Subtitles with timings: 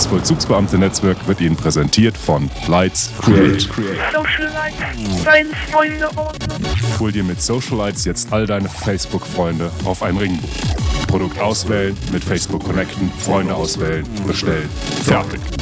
[0.00, 3.60] Das Vollzugsbeamte-Netzwerk wird Ihnen präsentiert von Lights Create.
[3.60, 6.08] Socialites, deine Freunde.
[6.98, 10.48] Hol dir mit Socialites jetzt all deine Facebook-Freunde auf ein Ringbuch.
[11.06, 14.70] Produkt auswählen, mit Facebook connecten, Freunde auswählen, bestellen.
[15.04, 15.59] Fertig.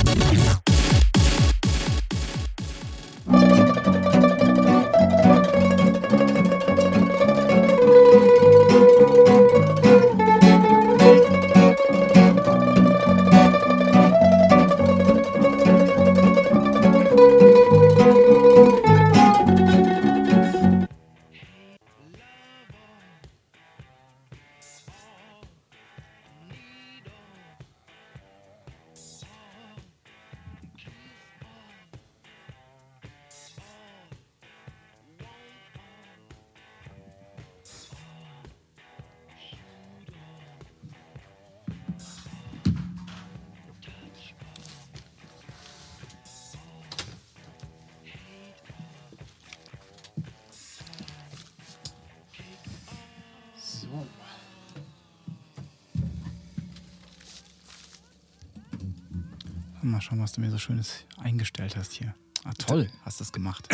[59.91, 62.15] Mal schauen, was du mir so Schönes eingestellt hast hier.
[62.45, 63.69] Ah, toll, hast du das gemacht.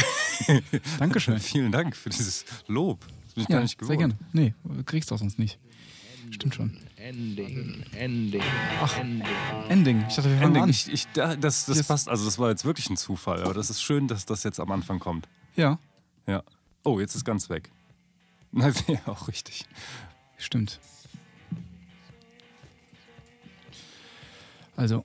[0.98, 1.39] Dankeschön.
[1.39, 3.01] Vielen Dank für dieses Lob.
[3.27, 4.17] Das bin ich Ja, gar nicht sehr gewohnt.
[4.33, 4.55] gerne.
[4.73, 5.59] Nee, kriegst du auch sonst nicht.
[6.31, 6.77] Stimmt schon.
[6.97, 8.42] Ending, Ending,
[8.81, 9.27] Ach, Ending.
[9.69, 10.05] Ending.
[10.09, 10.70] Ich dachte, wir fangen Ending, an.
[10.70, 11.87] ich, ich, da- das, das Yes.
[11.87, 14.59] passt, also das war jetzt wirklich ein Zufall, aber das ist schön, dass das jetzt
[14.59, 15.29] am Anfang kommt.
[15.55, 15.79] Ja,
[16.27, 16.42] Ja.
[16.83, 17.70] Oh, jetzt ist ganz weg.
[18.53, 19.67] Na, wäre auch richtig.
[20.39, 20.81] stimmt.
[24.77, 25.05] Also,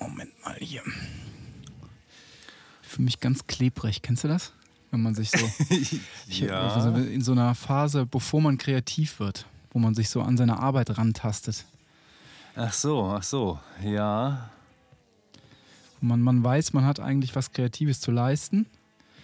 [0.00, 0.82] Moment mal hier.
[2.96, 4.00] Für mich ganz klebrig.
[4.00, 4.52] Kennst du das?
[4.90, 5.38] Wenn man sich so
[6.28, 6.96] Ich, also ja.
[6.96, 10.96] in so einer Phase, bevor man kreativ wird, wo man sich so an seine Arbeit
[10.96, 11.66] rantastet.
[12.54, 13.58] Ach so, ach so.
[13.84, 14.48] Ja.
[16.00, 18.64] Man, man weiß, man hat eigentlich was Kreatives zu leisten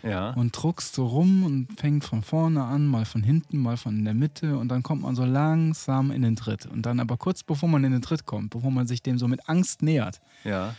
[0.03, 0.31] Ja.
[0.33, 4.05] und druckst so rum und fängt von vorne an, mal von hinten, mal von in
[4.05, 6.67] der Mitte und dann kommt man so langsam in den Tritt.
[6.67, 9.29] Und dann aber kurz bevor man in den Tritt kommt, bevor man sich dem so
[9.29, 10.75] mit Angst nähert, Ja.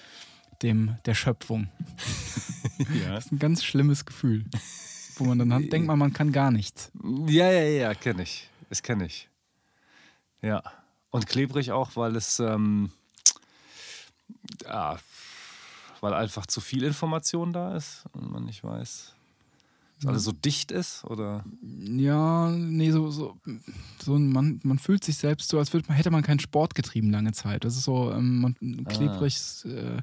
[0.64, 1.68] Dem der Schöpfung,
[3.04, 3.14] Ja.
[3.16, 4.46] das ist ein ganz schlimmes Gefühl.
[5.18, 6.92] Wo man dann hat, denkt man, man kann gar nichts.
[7.28, 8.50] Ja, ja, ja, kenne ich.
[8.70, 9.30] Das kenne ich.
[10.42, 10.64] Ja.
[11.12, 12.92] Und klebrig auch, weil es, ähm,
[14.64, 14.98] ja,
[16.02, 19.14] weil einfach zu viel Information da ist und man nicht weiß,
[20.04, 21.44] dass alles so dicht ist oder.
[21.62, 23.38] Ja, nee, so, so,
[24.02, 26.76] so ein- man, man fühlt sich selbst so, als würde man, hätte man keinen Sport
[26.76, 27.64] getrieben lange Zeit.
[27.66, 30.02] Das ist so ähm, man, klebrig, äh,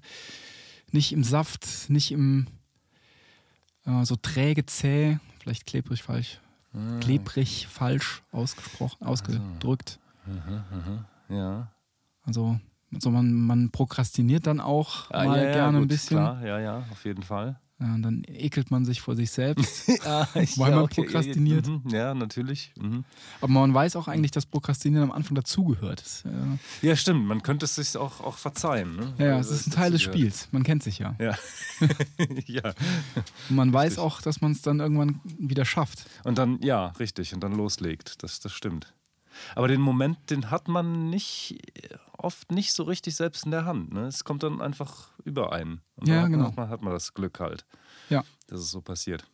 [0.93, 2.47] nicht im Saft, nicht im
[3.87, 6.41] äh, so träge, zäh, vielleicht klebrig falsch,
[7.00, 9.99] klebrig falsch ausgesprochen, ausgedrückt.
[11.28, 11.71] Ja.
[12.22, 12.59] Also,
[12.93, 16.16] also man, man prokrastiniert dann auch Ah, mal ja, ja, gerne ein gut, bisschen.
[16.19, 17.59] Klar, ja, ja, auf jeden Fall.
[17.80, 19.91] Ja, und dann ekelt man sich vor sich selbst.
[20.04, 20.26] Ah,
[20.56, 21.66] Weil man prokrastiniert.
[21.66, 22.72] Mhm, ja, natürlich.
[22.80, 23.04] Mhm.
[23.41, 26.00] Aber man weiß auch eigentlich, dass Prokrastinieren am Anfang dazugehört.
[26.00, 27.26] Das, äh, Ja, stimmt.
[27.26, 28.96] Man könnte es sich auch, auch verzeihen.
[28.96, 29.12] Ne?
[29.18, 30.02] Ja, ja, Weil es ist ein Teil des.
[30.02, 30.48] Spiels.
[30.52, 31.14] Man kennt sich ja.
[31.18, 31.36] Ja.
[32.46, 32.72] ja.
[33.48, 36.06] Und man weiß auch, dass man es dann irgendwann wieder schafft.
[36.24, 38.22] Und dann, ja, richtig, und dann loslegt.
[38.22, 38.92] Das, das stimmt.
[39.55, 41.59] Aber den Moment, den hat man nicht,
[42.17, 43.93] oft nicht so richtig selbst in der Hand.
[43.93, 44.06] Ne?
[44.06, 45.81] Es kommt dann einfach über einen.
[45.97, 46.47] Und Ja, dann genau.
[46.49, 47.67] hat man, hat man das Glück halt,
[48.09, 48.25] Ja.
[48.49, 49.27] dass es so passiert.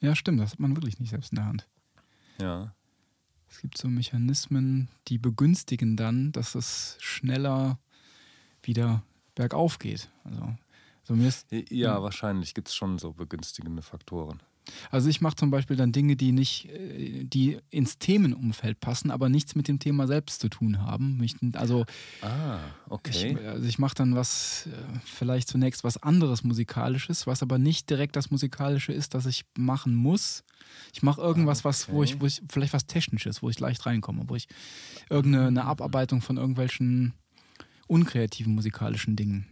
[0.00, 0.40] Ja, stimmt.
[0.40, 1.68] Das hat man wirklich nicht selbst in der Hand.
[2.40, 2.74] Ja.
[3.48, 7.78] Es gibt so Mechanismen, die begünstigen dann, dass es schneller
[8.62, 9.02] wieder
[9.34, 10.08] bergauf geht.
[10.24, 10.54] Also,
[11.04, 14.40] so mir ist, Ja, wahrscheinlich gibt es schon so begünstigende Faktoren.
[14.90, 19.28] Also ich mache zum Beispiel dann Dinge, die nicht, äh, die ins Themenumfeld passen, aber
[19.28, 21.20] nichts mit dem Thema selbst zu tun haben.
[21.22, 21.84] Ich, also
[22.20, 22.58] Ah,
[22.88, 23.36] okay.
[23.38, 27.90] Ich, also ich mache dann was, äh, vielleicht zunächst was anderes Musikalisches, was aber nicht
[27.90, 30.44] direkt das Musikalische ist, das ich machen muss.
[30.92, 34.24] Ich mache irgendwas, was, wo ich, wo ich, vielleicht was Technisches, wo ich leicht reinkomme,
[34.28, 34.48] wo ich
[35.10, 37.14] irgendeine eine Abarbeitung von irgendwelchen
[37.88, 39.46] unkreativen musikalischen Dingen.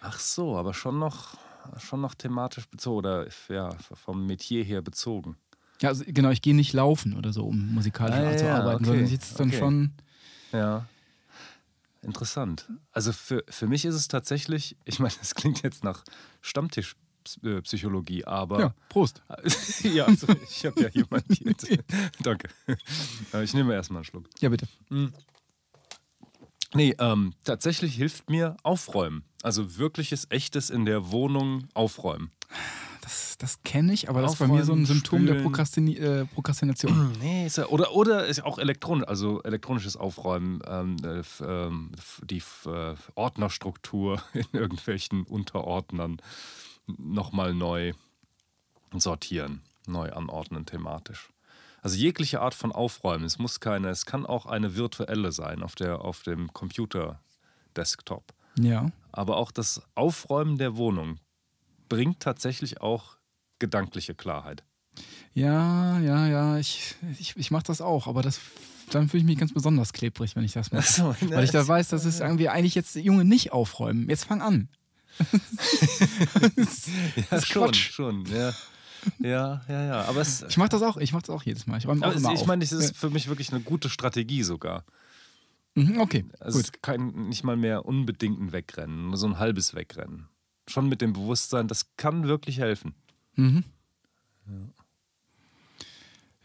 [0.00, 1.36] Ach so, aber schon noch,
[1.78, 5.36] schon noch thematisch bezogen oder ja, vom Metier her bezogen.
[5.80, 8.84] Ja, also genau, ich gehe nicht laufen oder so, um musikalisch Ah, zu ja, arbeiten,
[8.84, 9.58] okay, sondern jetzt dann okay.
[9.58, 9.92] schon.
[10.52, 10.86] Ja.
[12.02, 12.68] Interessant.
[12.92, 16.02] Also für, für mich ist es tatsächlich, ich meine, das klingt jetzt nach
[16.40, 19.22] Stammtischpsychologie, aber Ja, Prost.
[19.82, 21.54] ja, also ich habe ja jemanden hier.
[22.22, 22.48] Danke.
[23.42, 24.28] Ich nehme erstmal einen Schluck.
[24.40, 24.66] Ja, bitte.
[26.74, 29.24] Nee, ähm, tatsächlich hilft mir Aufräumen.
[29.42, 32.30] Also wirkliches, echtes in der Wohnung aufräumen.
[33.00, 35.44] das, das kenne ich, aber das ist bei mir so ein Symptom der spülen.
[35.44, 37.16] Prokrastini äh, Prokrastination.
[37.20, 41.90] Nee, ist ja, oder, oder ist auch elektronisch, also elektronisches Aufräumen, ähm, äh, ähm,
[42.22, 46.18] die äh, Ordnerstruktur in irgendwelchen Unterordnern
[46.86, 47.94] nochmal neu
[48.94, 51.30] sortieren, neu anordnen thematisch.
[51.82, 55.74] Also jegliche Art von Aufräumen, es muss keine, es kann auch eine virtuelle sein auf,
[55.74, 58.32] der, auf dem Computer-Desktop.
[58.58, 58.90] Ja.
[59.12, 61.18] Aber auch das Aufräumen der Wohnung
[61.88, 63.16] bringt tatsächlich auch
[63.58, 64.62] gedankliche Klarheit.
[65.32, 68.40] Ja, ja, ja, ich, ich, ich mache das auch, aber das,
[68.90, 70.82] dann fühle ich mich ganz besonders klebrig, wenn ich das mache.
[70.90, 74.08] so, ne, Weil ich da weiß, das ist irgendwie eigentlich jetzt, Junge, nicht aufräumen.
[74.08, 74.68] Jetzt fang an.
[76.56, 76.88] das
[77.30, 77.90] Ja, ist schon, Quatsch.
[77.92, 78.52] schon, ja.
[79.18, 80.04] Ja, ja, ja.
[80.04, 81.78] Aber es, Ich mache das auch, ich mache das auch jedes Mal.
[81.78, 83.88] Ich räume auch aber es, immer ich meine, es ist für mich wirklich eine gute
[83.88, 84.84] Strategie sogar.
[85.74, 86.82] Mhm, okay, Also es gut.
[86.82, 90.28] kein, nicht mal mehr unbedingt ein Wegrennen, nur so ein halbes Wegrennen.
[90.68, 92.94] Schon mit dem Bewusstsein, das kann wirklich helfen.
[93.36, 93.64] Mhm.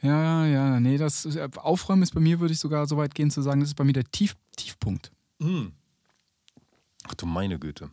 [0.01, 3.31] Ja, ja, nee, das ist, Aufräumen ist bei mir, würde ich sogar so weit gehen
[3.31, 5.11] zu sagen, das ist bei mir der Tief, Tiefpunkt.
[7.07, 7.89] Ach du meine Güte.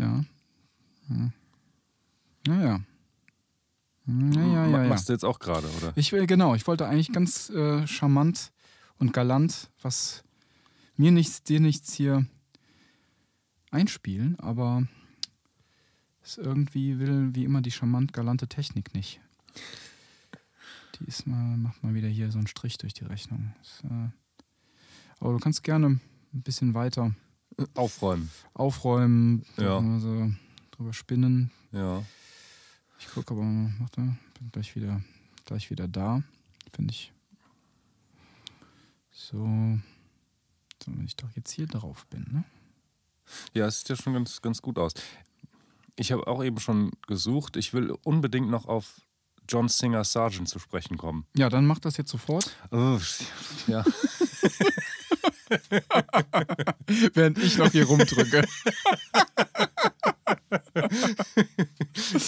[0.00, 0.24] Ja.
[1.08, 1.32] Hm.
[2.46, 2.80] Naja.
[4.06, 4.88] Naja, Ma- ja, ja.
[4.88, 5.92] Machst du jetzt auch gerade, oder?
[5.96, 8.50] Ich will, genau, ich wollte eigentlich ganz äh, charmant
[8.98, 10.24] und galant, was
[10.96, 12.26] mir nichts, dir nichts hier
[13.70, 14.86] einspielen, aber
[16.22, 19.20] es irgendwie will wie immer die charmant galante Technik nicht.
[20.98, 23.54] Die ist mal, macht mal wieder hier so einen Strich durch die Rechnung.
[23.62, 24.08] Ist, äh,
[25.20, 25.86] aber du kannst gerne
[26.32, 27.14] ein bisschen weiter
[27.74, 28.30] Aufräumen.
[28.54, 29.78] aufräumen, Ja.
[29.78, 30.32] also
[30.72, 31.50] drüber spinnen.
[31.72, 32.02] Ja.
[32.98, 33.42] Ich gucke aber,
[33.78, 34.00] warte,
[34.38, 35.00] bin gleich wieder,
[35.46, 36.22] gleich wieder da.
[36.74, 37.12] Finde ich.
[39.10, 39.36] So.
[40.82, 42.44] So, wenn ich doch jetzt hier drauf bin, ne?
[43.54, 44.92] Ja, es sieht ja schon ganz, ganz gut aus.
[45.96, 47.56] Ich habe auch eben schon gesucht.
[47.56, 49.02] Ich will unbedingt noch auf
[49.48, 51.26] John Singer Sargent zu sprechen kommen.
[51.36, 52.56] Ja, dann mach das jetzt sofort.
[52.70, 52.98] Oh,
[53.66, 53.84] ja.
[57.14, 58.46] Während ich noch hier rumdrücke.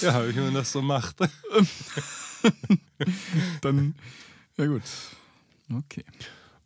[0.01, 1.17] ja, wie man das so macht.
[3.61, 3.95] dann,
[4.57, 4.83] ja gut.
[5.73, 6.05] Okay.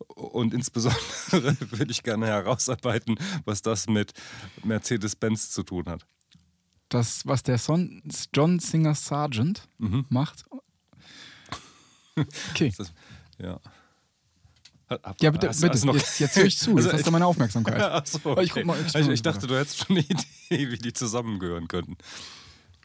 [0.08, 1.00] Und insbesondere
[1.70, 4.12] würde ich gerne herausarbeiten, was das mit
[4.64, 6.06] Mercedes-Benz zu tun hat.
[6.88, 8.02] Das, was der Son
[8.34, 10.06] John Singer Sargent Mhm.
[10.08, 10.44] macht.
[12.52, 12.72] Okay.
[12.78, 12.94] Das,
[13.38, 13.60] ja.
[15.20, 15.72] Ja, bitte, hast- bitte.
[15.74, 16.76] hast noch- Jetzt, jetzt höre ich zu.
[16.76, 17.80] Also Jetzt hast du meine Aufmerksamkeit.
[17.82, 18.60] Ach so, Aber ich okay.
[18.60, 20.06] guck mal, ich ich, guck ich, dachte, du hättest schon eine
[20.50, 21.96] Idee, wie die zusammengehören könnten.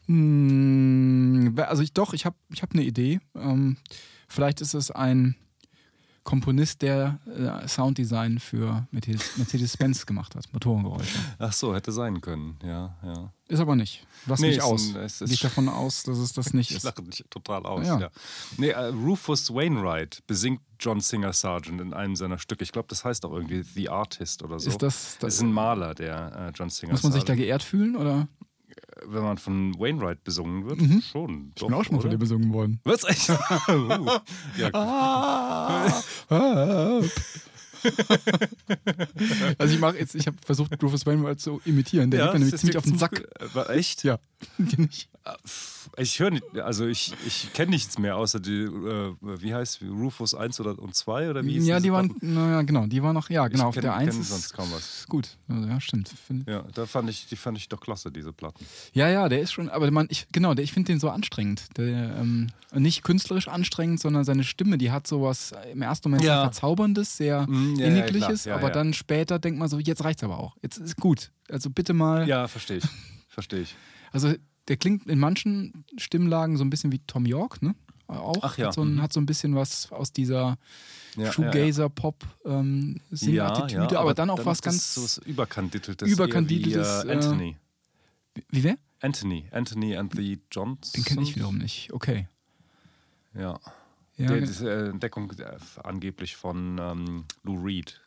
[0.07, 3.19] Hm, Also ich doch, ich habe ich hab eine Idee.
[3.35, 3.77] Ähm,
[4.27, 5.35] vielleicht ist es ein
[6.23, 11.17] Komponist, der äh, Sounddesign für Mercedes- Mercedes-Benz gemacht hat, Motorengeräusche.
[11.39, 12.57] Ach so, hätte sein können.
[12.63, 13.31] Ja, ja.
[13.47, 14.05] Ist aber nicht.
[14.27, 14.95] Lass Nee, mich aus.
[14.95, 16.83] ein- Liegt davon aus, dass es das nicht Ich ist.
[16.83, 17.87] lache dich total aus.
[17.87, 17.99] Ja.
[17.99, 18.09] Ja.
[18.57, 22.63] Nee, äh, Rufus Wainwright besingt John Singer Sargent in einem seiner Stücke.
[22.63, 24.69] Ich glaube, das heißt auch irgendwie The Artist oder so.
[24.69, 27.45] Ist das, das ist ein Maler, der äh, John Singer muss man sich da Sargent.
[27.45, 27.95] geehrt fühlen?
[27.95, 28.27] Oder?
[29.05, 31.31] Wenn man von Wainwright besungen wird, schon.
[31.31, 31.51] Mhm.
[31.55, 32.79] Ich bin auch schon mal von dir besungen worden.
[32.83, 33.03] Was?
[33.03, 33.29] Echt?
[33.29, 34.19] uh,
[34.57, 35.91] ja, Ah,
[39.57, 42.11] also ich mache jetzt, ich habe versucht, Rufus Wainwright zu imitieren.
[42.11, 43.23] Der ja, geht mir nämlich ziemlich auf den Sack.
[43.53, 44.03] War echt?
[44.03, 44.19] Ja.
[45.97, 50.33] Ich höre nicht, also ich, ich kenne nichts mehr, außer die, äh, wie heißt Rufus
[50.33, 53.29] 1 oder, und 2 oder wie hieß Ja, die waren, naja, genau, die waren noch,
[53.29, 55.05] ja, genau, auf kenn- der 1 kenn ist, sonst kaum was.
[55.09, 55.37] gut.
[55.49, 56.07] Also, ja, stimmt.
[56.09, 58.65] Find, Ja, da fand ich, die fand ich doch klasse, diese Platten.
[58.93, 61.65] ja, ja, der ist schon, aber man, ich, genau, der, ich finde den so anstrengend.
[61.77, 66.35] Der, ähm, nicht künstlerisch anstrengend, sondern seine Stimme, die hat sowas im ersten Moment Ja.
[66.35, 68.45] sehr Verzauberndes, sehr Mm, ja, Innigliches.
[68.45, 68.73] Ja, aber ja.
[68.73, 70.55] dann später denkt man so, jetzt reicht's aber auch.
[70.61, 71.31] Jetzt ist gut.
[71.49, 72.27] Also bitte mal.
[72.29, 72.85] Ja, verstehe ich.
[73.27, 73.75] Verstehe ich.
[74.13, 74.33] Also
[74.67, 77.75] der klingt in manchen Stimmlagen so ein bisschen wie Tom York, ne?
[78.07, 78.37] Auch.
[78.41, 79.01] Ach ja, Hat so, ein, mhm.
[79.01, 80.57] hat so ein bisschen was aus dieser
[81.15, 84.93] Ja, ja, Shoegazer-Pop-Sing-Attitüde, ja, aber, dann auch was ist ganz.
[84.95, 86.09] So was Überkandideltes.
[86.09, 87.57] Überkandideltes, Wie, äh, äh, Anthony.
[88.49, 88.77] wie wer?
[88.99, 89.47] Anthony.
[89.51, 90.91] Anthony and the Johns.
[90.91, 91.91] Den kenne ich wiederum nicht.
[91.93, 92.27] Okay.
[93.33, 93.59] Ja.
[94.17, 97.99] Ja, Der ist, äh, Entdeckung äh, angeblich von ähm, Lou Reed.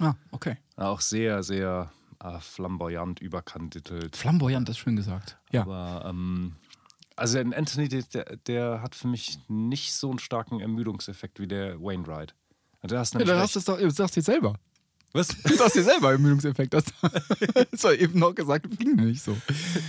[0.00, 0.56] ah, okay.
[0.76, 1.90] Auch sehr, sehr
[2.22, 4.16] äh, flamboyant überkandidelt.
[4.16, 5.38] Flamboyant, das ist schön gesagt.
[5.50, 5.62] Ja.
[5.62, 6.56] Aber ähm,
[7.16, 11.80] also ein Anthony, der, der, hat für mich nicht so einen starken Ermüdungseffekt wie der
[11.80, 12.34] Wainwright.
[12.82, 14.54] Hast du ja nämlich dann hast es doch, du sagst dir selber.
[15.12, 15.28] Was?
[15.42, 16.72] Du sagst dir selber Ermüdungseffekt.
[16.72, 16.84] Das
[17.70, 19.36] das war eben noch gesagt, ging nicht so.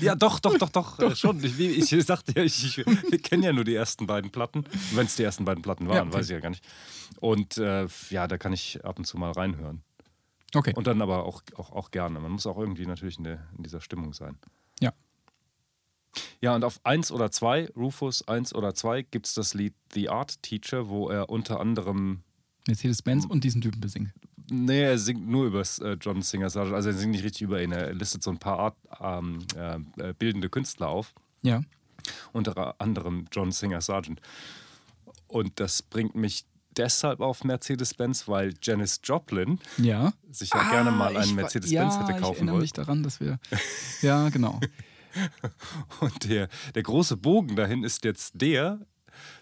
[0.02, 1.42] Ja, doch, doch, doch, doch, äh, schon.
[1.44, 4.66] Ich, ich sagte ja, ich, ich, wir kennen ja nur die ersten beiden Platten.
[4.94, 6.14] Wenn es die ersten beiden Platten waren, Ja, okay.
[6.14, 6.64] weiß ich ja gar nicht.
[7.20, 9.82] Und äh, ja, da kann ich ab und zu mal reinhören.
[10.54, 10.74] Okay.
[10.76, 12.20] Und dann aber auch, auch, auch gerne.
[12.20, 14.38] Man muss auch irgendwie natürlich in, der, in dieser Stimmung sein.
[14.80, 14.92] Ja.
[16.42, 20.10] Ja, und auf 1 oder 2, Rufus 1 oder 2, gibt es das Lied The
[20.10, 22.22] Art Teacher, wo er unter anderem
[22.68, 24.12] Mercedes-Benz und diesen Typen besingt.
[24.50, 26.76] Nee, er singt nur über äh, John Singer Sargent.
[26.76, 27.72] Also er singt nicht richtig über ihn.
[27.72, 31.14] Er listet so ein paar Art, ähm, äh, äh, bildende Künstler auf.
[31.42, 31.62] Ja.
[32.34, 34.22] Unter anderem John Singer Sargent.
[35.28, 36.46] Und das bringt mich
[36.78, 40.14] deshalb auf Mercedes-Benz, weil Janis Joplin Ja.
[40.32, 42.62] sich ja gerne mal Ah, ich einen Mercedes-Benz ja, hätte Ich kaufen erinnere wollen.
[42.62, 43.40] mich daran, dass wir.
[44.02, 44.60] Ja, genau.
[46.00, 48.80] Und der, der große Bogen dahin ist jetzt der,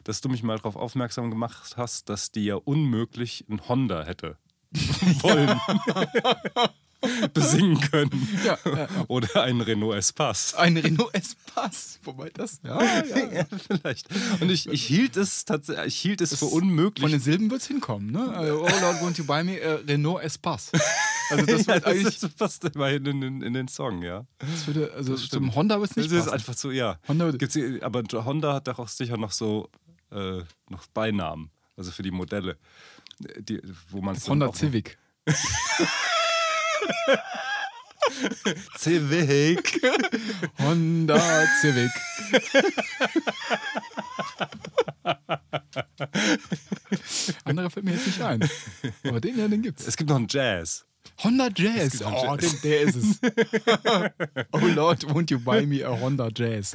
[0.04, 4.38] dass du mich mal darauf aufmerksam gemacht hast, dass die ja unmöglich ein Honda hätte
[5.22, 5.60] wollen.
[7.34, 8.28] besingen können.
[8.46, 8.88] Ja, ja.
[9.08, 10.54] Oder ein Renault Espace.
[10.56, 12.00] Ein Renault Espace.
[12.04, 12.60] Wobei das.
[12.64, 13.46] Ja, ja.
[13.68, 14.08] Vielleicht.
[14.40, 17.10] Und ich, ich hielt es tatsächlich, ich hielt es für Von unmöglich.
[17.12, 18.32] den Silben wird es hinkommen, ne?
[18.36, 20.72] Also, oh Lord, won't you buy me a Renault Espace?
[21.32, 24.26] Also das ja, das, eigentlich, das passt immerhin in, den- in den Song, ja.
[24.40, 25.32] das würde, also stimmt.
[25.32, 26.34] zum Honda wird es Das nicht ist passen.
[26.34, 27.00] einfach so, ja.
[27.08, 29.70] Honda Gibt's, aber Honda hat doch auch sicher noch so
[30.12, 32.58] äh, noch Beinamen, also für die Modelle,
[33.40, 34.98] die, wo man es Honda Civic.
[38.78, 39.82] Civic.
[40.60, 41.92] Honda Civic.
[47.44, 48.48] Anderer fällt mir jetzt nicht ein.
[49.04, 49.88] Aber den ja, den gibt's.
[49.88, 50.86] Es gibt noch einen Jazz.
[51.24, 52.02] Honda Jazz.
[52.04, 52.62] Oh, Jazz.
[52.62, 53.20] den, der ist es.
[54.52, 56.74] oh Lord, won't you buy me a Honda Jazz?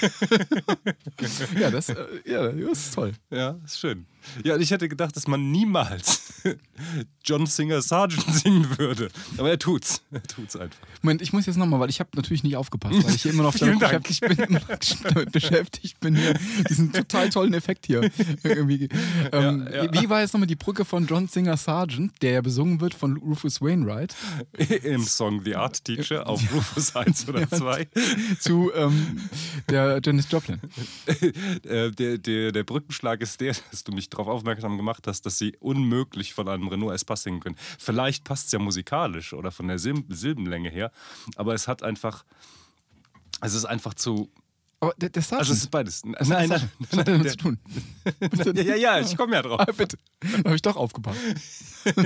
[1.58, 3.12] ja, das, äh, ja, das ist toll.
[3.30, 4.06] Ja, ist schön.
[4.44, 6.42] Ja, und ich hätte gedacht, dass man niemals
[7.24, 9.08] John Singer Sargent singen würde.
[9.36, 10.02] Aber er tut's.
[10.10, 10.78] Er tut's einfach.
[11.02, 13.44] Moment, ich muss jetzt nochmal, weil ich habe natürlich nicht aufgepasst, weil ich hier immer
[13.44, 14.60] noch damit beschäftigt bin,
[15.14, 16.34] damit beschäftigt bin, hier
[16.68, 18.10] diesen total tollen Effekt hier.
[18.44, 19.92] Ähm, Ja, ja.
[19.92, 23.16] Wie war jetzt nochmal die Brücke von John Singer Sargent, der ja besungen wird von
[23.16, 24.14] Rufus Wainwright,
[24.82, 27.88] Im Song The Art Teacher auf Rufus 1 oder 2.
[28.40, 29.20] zu ähm,
[29.68, 30.60] der Janis Joplin?
[31.64, 35.38] Äh, der, der, der Brückenschlag ist der, dass du mich darauf aufmerksam gemacht hast, dass
[35.38, 37.56] sie unmöglich von einem Renault Espace singen können.
[37.78, 40.92] Vielleicht passt es ja musikalisch oder von der Sil Silbenlänge her,
[41.36, 42.24] aber es hat einfach.
[43.40, 44.30] Es ist einfach zu.
[44.82, 46.02] Aber der, der Sargent, Also, es ist beides.
[46.02, 46.48] hat, Nein, nein.
[46.48, 46.70] Sargent?
[46.80, 47.58] was hat damit zu tun?
[48.56, 49.60] Ja, ja, ja, ich komme ja drauf.
[49.60, 49.96] Ah, bitte.
[50.44, 51.20] Habe ich doch aufgepasst.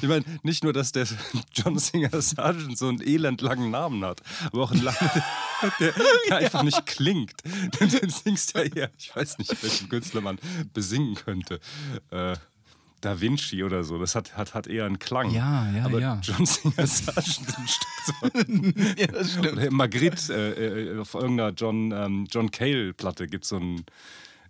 [0.00, 1.06] Ich meine, nicht nur, dass der
[1.52, 4.96] John Singer Sargent so einen elendlangen Namen hat, aber auch einen Namen,
[5.80, 5.92] der,
[6.28, 7.32] der einfach nicht klingt.
[7.78, 10.38] Du, du singst ja eher, ich weiß nicht, welchen Künstler man
[10.72, 11.60] besingen könnte.
[12.10, 12.36] Äh,
[13.04, 15.30] Da Vinci oder so, das hat, hat, hat eher einen Klang.
[15.30, 16.18] Ja, ja, aber ja.
[16.22, 17.94] John Singer Sargent ist ein Stück
[18.96, 19.52] zu ja, das stimmt.
[19.52, 23.84] Oder Magritte, äh, äh, auf irgendeiner John, ähm, John Cale-Platte gibt es so ein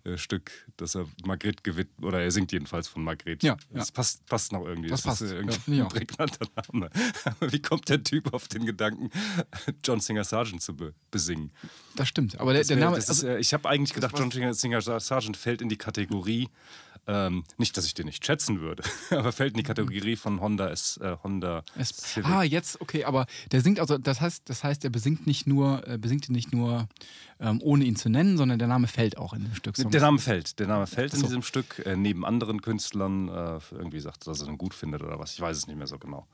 [0.05, 3.45] äh, Stück, das er Magritte gewidmet, oder er singt jedenfalls von Magritte.
[3.45, 3.93] Ja, Das ja.
[3.93, 4.89] passt, passt noch irgendwie.
[4.89, 5.21] Das ist passt.
[5.23, 6.89] äh, Ja, irgendwie ich ein prägnanter Name.
[7.25, 9.09] Aber wie kommt der Typ auf den Gedanken,
[9.83, 11.51] John Singer Sargent zu be besingen?
[11.95, 12.39] Das stimmt.
[12.39, 14.31] Aber der, Das der wär- Name das ist, also, äh, ich habe eigentlich gedacht, John
[14.31, 16.49] Singer, Singer Sargent fällt in die Kategorie,
[17.07, 20.69] ähm, nicht, dass ich den nicht schätzen würde, aber fällt in die Kategorie von Honda,
[20.69, 22.29] S, äh, Honda Civic.
[22.29, 25.87] ah, jetzt, okay, aber der singt, also das heißt, das heißt, er besingt nicht nur,
[25.87, 26.87] äh, besingt ihn nicht nur
[27.39, 29.75] ähm, ohne ihn zu nennen, sondern der Name fällt auch in dem Stück.
[29.75, 30.59] Der Name fällt.
[30.59, 31.25] Der Name fällt in so.
[31.25, 35.19] diesem Stück, äh, neben anderen Künstlern, äh, irgendwie sagt, dass er ihn gut findet oder
[35.19, 35.33] was.
[35.33, 36.27] Ich weiß es nicht mehr so genau.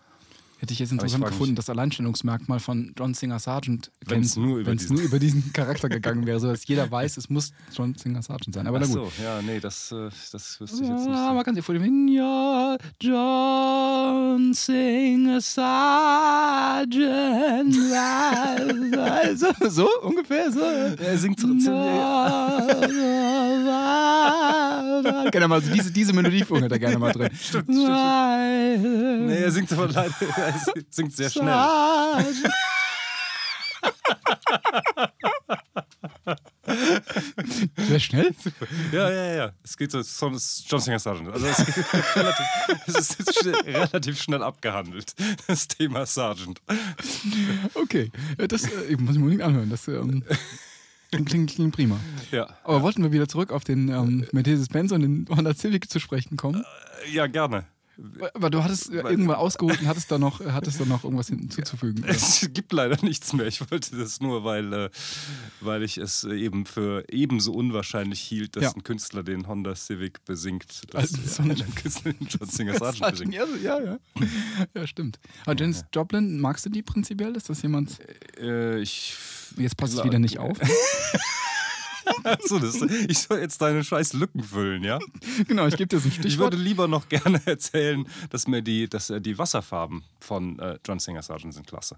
[0.61, 4.35] Hätte ich jetzt ich interessant frag gefunden, mich- das Alleinstellungsmerkmal von John Singer Sargent, Wenn's
[4.35, 7.95] nur über diesen- nur über diesen Charakter gegangen wäre, sodass jeder weiß, es muss John
[7.95, 8.67] Singer Sargent sein.
[8.67, 9.11] Aber Ach na gut.
[9.17, 11.09] so, ja, nee, das, äh, das wüsste ich jetzt nicht.
[11.09, 11.33] Ja, so.
[11.33, 17.01] man kann sich vor dem hin, ja, John Singer Sargent.
[18.99, 20.59] also, so ungefähr so.
[20.61, 21.47] Er singt so
[25.31, 27.29] Gerne mal so diese, diese Melodieführung hat er gerne mal drin.
[27.35, 29.25] Stimmt, stimmt, stimmt.
[29.27, 30.53] Nee, er singt aber leider, er
[30.89, 31.51] singt sehr schnell.
[37.77, 38.31] Sehr schnell?
[38.91, 39.51] Ja, ja, ja.
[39.63, 41.29] Es geht so, es ist John Singer Sargent.
[41.29, 41.59] Also es,
[42.15, 42.45] relativ,
[42.87, 45.13] es ist schnell, relativ schnell abgehandelt,
[45.47, 46.61] das Thema Sargent.
[47.73, 49.69] Okay, Ja, das äh, muss ich mir unbedingt anhören.
[49.69, 50.23] Das ähm,
[51.11, 51.99] klingt, klingt prima.
[52.31, 55.99] Ja, Aber wollten wir wieder zurück auf den ähm, Mercedes-Benz und den Honda Civic zu
[55.99, 56.63] sprechen kommen?
[57.11, 57.65] ja gerne.
[58.33, 62.03] Aber du hattest äh, irgendwann ausgeholt und hattest da noch, hattest da noch irgendwas hinzuzufügen.
[62.07, 63.47] Es gibt leider nichts mehr.
[63.47, 64.89] Ich wollte das nur, weil, äh,
[65.59, 68.71] weil ich es eben für ebenso unwahrscheinlich hielt, dass Ja.
[68.73, 73.33] ein Künstler den Honda Civic besingt, Als ein- ein Künstler den John Singer Sargent besingt.
[73.33, 73.97] Ja, ja, ja.
[74.75, 75.19] Ja, stimmt.
[75.45, 77.35] Aber Janis Joplin, magst du die prinzipiell?
[77.35, 77.99] Ist das jemand.
[78.39, 79.15] Äh, ich
[79.57, 80.57] Jetzt passt es wieder nicht auf.
[82.23, 84.99] Achso, das, ich soll jetzt deine scheiß Lücken füllen, ja?
[85.47, 86.53] genau, ich gebe dir so ein Ich Stichwort.
[86.53, 90.99] würde lieber noch gerne erzählen, dass mir die, dass, äh, die Wasserfarben von äh, John
[90.99, 91.97] Singer Sargent sind klasse.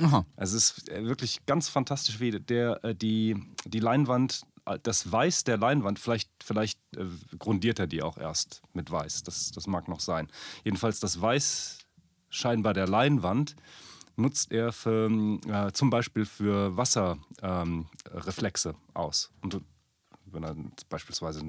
[0.00, 0.26] Aha.
[0.36, 4.42] Also es ist äh, wirklich ganz fantastisch, wie der, äh, die, die Leinwand,
[4.82, 7.04] das Weiß der Leinwand, vielleicht, vielleicht äh,
[7.38, 10.28] grundiert er die auch erst mit Weiß, das, das mag noch sein.
[10.64, 11.78] Jedenfalls das Weiß
[12.30, 13.54] scheinbar der Leinwand
[14.16, 15.10] nutzt er für,
[15.46, 19.30] äh, zum Beispiel für Wasserreflexe ähm, aus.
[19.40, 19.60] Und
[20.26, 20.56] wenn er
[20.88, 21.42] beispielsweise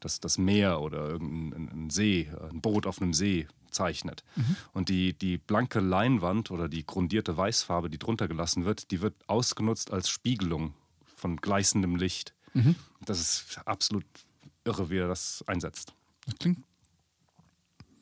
[0.00, 4.24] das, das Meer oder irgendein ein See, ein Boot auf einem See zeichnet.
[4.72, 9.14] Und die, die blanke Leinwand oder die grundierte Weißfarbe, die drunter gelassen wird, die wird
[9.26, 10.74] ausgenutzt als Spiegelung
[11.16, 12.34] von gleißendem Licht.
[13.04, 14.04] Das ist absolut
[14.64, 15.94] irre, wie er das einsetzt.
[16.26, 16.64] Das klingt,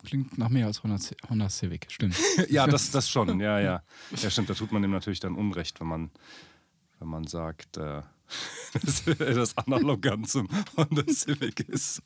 [0.05, 2.17] klingt nach mehr als Honda, Civic, stimmt.
[2.49, 3.83] Ja, das, das schon, ja, ja.
[4.17, 6.11] Ja, stimmt, da tut man ihm natürlich dann Unrecht, wenn man,
[6.99, 8.03] wenn man sagt, äh,
[8.85, 12.03] dass das Analogam zum Honda Civic ist.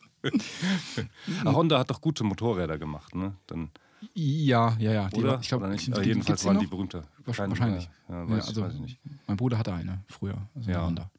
[1.40, 3.34] Aber Honda hat doch gute Motorräder gemacht, ne?
[3.46, 3.70] Dann,
[4.14, 5.08] Ja, ja, ja.
[5.08, 5.40] Die, oder?
[5.40, 7.04] Ich glaube, jedenfalls waren die berühmter.
[7.24, 7.88] Wahrsch- Kein- Wahrscheinlich.
[8.08, 8.98] Ja, Ja, weiß, also, weiß ich nicht.
[9.26, 10.78] Mein Bruder hatte eine früher, also Ja.
[10.78, 11.10] eine Honda.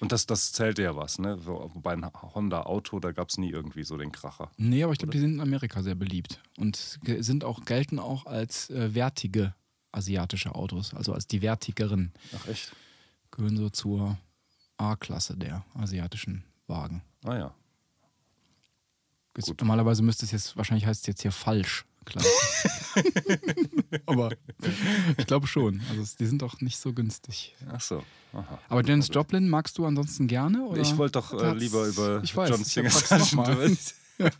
[0.00, 1.38] Und das, das zählte ja was, ne?
[1.46, 4.50] Wo- Wobei ein Honda-Auto, da gab es nie irgendwie so den Kracher.
[4.58, 8.26] Nee, aber ich glaube, die sind in Amerika sehr beliebt und sind auch, gelten auch
[8.26, 9.54] als äh, wertige
[9.92, 12.12] asiatische Autos, also als die wertigeren.
[12.36, 12.72] Ach echt?
[13.30, 14.18] Gehören so zur
[14.76, 17.02] A-Klasse der asiatischen Wagen.
[17.24, 17.54] Ah ja.
[19.36, 21.84] Jetzt, normalerweise müsste es jetzt, wahrscheinlich heißt es jetzt hier falsch.
[22.06, 22.24] Klar.
[24.06, 24.30] aber
[25.18, 25.82] ich glaube schon.
[25.90, 27.54] Also die sind auch nicht so günstig.
[27.70, 28.02] Ach so.
[28.32, 28.58] Aha.
[28.68, 30.62] Aber Janis Joplin magst du ansonsten gerne?
[30.62, 30.80] Oder?
[30.80, 32.90] Ich wollte doch äh, lieber über ich weiß, John Singer
[33.34, 33.76] mal.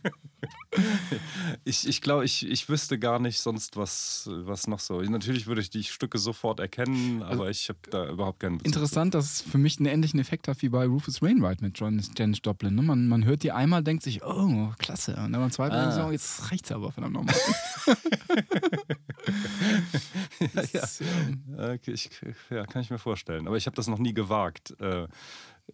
[1.63, 5.01] Ich, ich glaube, ich, ich wüsste gar nicht sonst, was, was noch so.
[5.01, 8.67] Natürlich würde ich die Stücke sofort erkennen, aber ich habe da überhaupt keinen Bezug.
[8.67, 12.01] Interessant, dass es für mich einen ähnlichen Effekt hat wie bei Rufus Wainwright mit John,
[12.15, 12.75] Janis Joplin.
[12.75, 12.83] Ne?
[12.83, 15.15] Man, man hört die einmal, denkt sich, oh, klasse.
[15.15, 15.81] Und dann beim zweiten Ah.
[15.81, 17.35] denkt sich, oh, jetzt reicht's aber verdammt nochmal.
[20.53, 21.71] Das ist, ähm, zu.
[21.73, 22.09] Okay, ich,
[22.49, 23.47] ja, kann ich mir vorstellen.
[23.47, 25.07] Aber ich habe das noch nie gewagt, äh,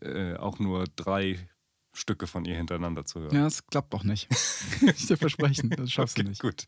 [0.01, 1.38] äh, auch nur drei
[1.95, 3.35] Stücke von ihr hintereinander zu hören.
[3.35, 4.27] ja, das klappt auch nicht.
[4.81, 6.41] ich dir versprechen, das schaffst du nicht.
[6.41, 6.67] Gut.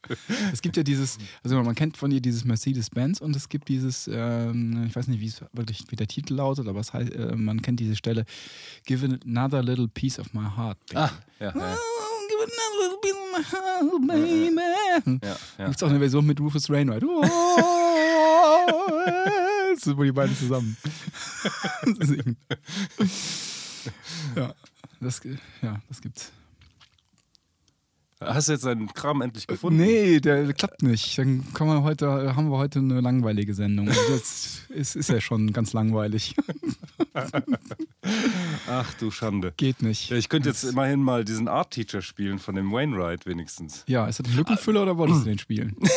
[0.54, 4.08] Es gibt ja dieses, also man kennt von ihr dieses Mercedes-Benz und es gibt dieses,
[4.12, 7.36] ähm, ich weiß nicht, wie es wirklich wie der Titel lautet, aber es heißt, äh,
[7.36, 8.26] man kennt diese Stelle,
[8.86, 10.78] Give another little piece of my heart.
[10.88, 11.00] Baby.
[11.00, 15.26] Ah, ja, ja, Oh, give another little piece of my heart, baby.
[15.26, 15.66] ja, ja.
[15.66, 17.04] Gibt es auch eine Version mit Rufus Wainwright.
[17.04, 17.22] Oh,
[19.74, 20.78] das sind wohl die beiden zusammen.
[22.00, 22.38] singen.
[24.36, 24.54] ja,
[25.06, 25.22] das,
[25.62, 26.32] ja, das gibt's.
[28.22, 29.78] Hast du jetzt deinen Kram endlich gefunden?
[29.78, 31.18] Nee, der klappt nicht.
[31.18, 33.88] Dann man heute, haben wir heute eine langweilige Sendung.
[33.88, 36.34] Das ist, ist ja schon ganz langweilig.
[38.68, 39.54] Ach du Schande.
[39.58, 40.10] Geht nicht.
[40.10, 43.84] Ja, ich könnte jetzt immerhin mal diesen Art Teacher spielen von dem Wainwright wenigstens.
[43.88, 45.76] Ja, ist das ein Lückenfüller oder wolltest du den spielen?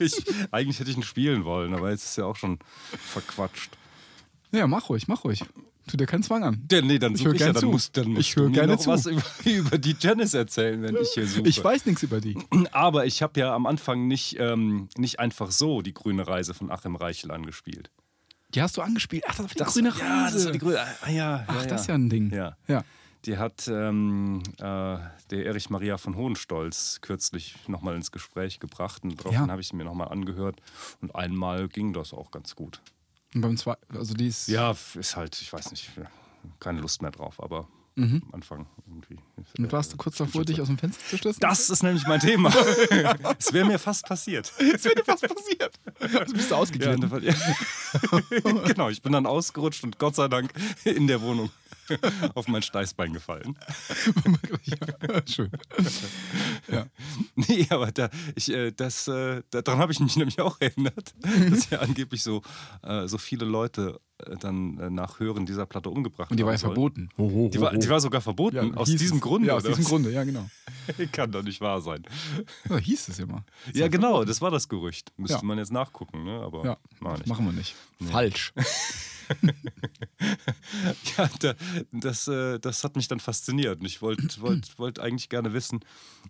[0.00, 2.58] Ich, eigentlich hätte ich ihn spielen wollen, aber jetzt ist er auch schon
[2.90, 3.70] verquatscht.
[4.52, 5.44] Ja, mach ruhig, mach ruhig.
[5.88, 6.66] Tu dir keinen Zwang an.
[6.70, 7.66] Ja, nee, dann Ich höre ich, ja, zu.
[7.68, 8.90] musst, dann musst Ich du höre gerne noch zu.
[8.90, 11.48] was über, über die Janice erzählen, wenn ich hier suche.
[11.48, 12.36] Ich weiß nichts über die.
[12.72, 16.70] Aber ich habe ja am Anfang nicht, ähm, nicht einfach so die grüne Reise von
[16.72, 17.90] Achim Reichel angespielt.
[18.54, 19.24] Die hast du angespielt.
[19.26, 20.04] Ach, das war die Das- grüne Reise.
[20.04, 22.32] Ja, das war die grüne ah, ja, Ach, ja, das ist ja ein Ding.
[22.32, 22.56] Ja.
[22.66, 22.82] ja.
[23.24, 29.18] Die hat ähm, äh, der Erich Maria von Hohenstolz kürzlich nochmal ins Gespräch gebracht und
[29.18, 30.60] daraufhin habe ich sie mir nochmal angehört
[31.00, 32.80] und einmal ging das auch ganz gut.
[33.36, 34.48] Und beim zwei, also die ist.
[34.48, 35.90] Ja, ist halt, ich weiß nicht,
[36.58, 37.68] keine Lust mehr drauf, aber
[37.98, 38.22] Mhm.
[38.26, 39.18] am Anfang irgendwie.
[39.58, 41.40] Und warst du kurz davor, dich aus dem Fenster zu stürzen?
[41.40, 42.50] Das ist nämlich mein Thema.
[43.38, 44.52] Es wäre mir fast passiert.
[44.58, 45.78] ist mir fast passiert.
[46.00, 47.22] Also bist du Ja, ausgeglitten.
[47.22, 47.34] ja.
[48.66, 50.50] genau, ich bin dann ausgerutscht und Gott sei Dank
[50.84, 51.50] in der Wohnung
[52.34, 53.56] auf mein Steißbein gefallen.
[54.64, 55.50] ja, schön.
[56.70, 56.86] Ja.
[57.34, 61.50] Nee, aber da, ich, äh, das, äh, daran habe ich mich nämlich auch erinnert, Mhm.
[61.50, 62.42] dass ja angeblich so,
[62.82, 64.00] äh, so viele Leute
[64.40, 67.10] dann nach Hören dieser Platte umgebracht Und die war ja haben sollen.
[67.16, 67.50] verboten.
[67.52, 69.22] Die war, die war sogar verboten, Ja, aus diesem es.
[69.22, 69.48] Grunde.
[69.48, 69.88] Ja, aus diesem was?
[69.90, 70.48] Grunde, ja, genau.
[71.12, 72.02] Kann doch nicht wahr sein.
[72.70, 73.44] Ja, hieß es immer.
[73.74, 75.12] Ja, genau, das war das Gerücht.
[75.18, 76.40] Müsste man jetzt nachgucken, ne?
[76.40, 76.78] aber Ja,
[77.26, 77.74] machen wir nicht.
[78.10, 78.54] Falsch.
[81.16, 81.54] Ja, da,
[81.92, 83.80] das, äh, das hat mich dann fasziniert.
[83.80, 85.80] Und ich wollte wollt, wollt eigentlich gerne wissen,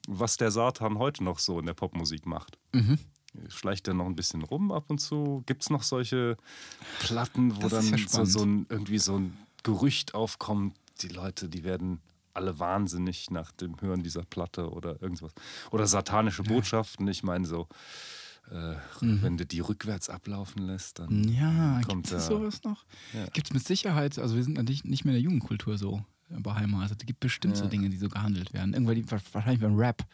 [0.07, 2.59] was der Satan heute noch so in der Popmusik macht.
[2.73, 2.99] Mhm.
[3.49, 5.43] Schleicht er noch ein bisschen rum ab und zu?
[5.47, 6.37] Gibt es noch solche
[7.01, 11.49] Platten, wo Das dann ja so, so ein, irgendwie so ein Gerücht aufkommt, die Leute,
[11.49, 12.01] die werden
[12.33, 15.33] alle wahnsinnig nach dem Hören dieser Platte oder irgendwas.
[15.71, 17.09] Oder satanische Botschaften.
[17.09, 17.67] Ich meine so,
[18.51, 22.85] äh, wenn du die rückwärts ablaufen lässt, dann Ja, kommt gibt es da- sowas noch?
[23.13, 23.27] Ja.
[23.33, 27.03] Gibt es mit Sicherheit, also wir sind natürlich nicht mehr in der Jugendkultur so beheimatet.
[27.03, 27.71] Es gibt bestimmt so Ja.
[27.71, 28.75] Dinge, die so gehandelt werden.
[28.75, 30.05] Irgendwann, wahrscheinlich beim Rap.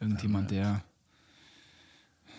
[0.00, 0.82] Irgendjemand, der,